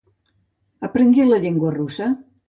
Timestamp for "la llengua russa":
1.27-2.09